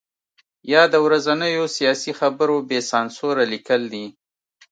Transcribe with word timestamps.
یا 0.73 0.83
د 0.93 0.95
ورځنیو 1.05 1.63
سیاسي 1.77 2.11
خبرو 2.19 2.55
بې 2.69 2.79
سانسوره 2.91 3.43
لیکل 3.53 3.81
دي. 3.93 4.05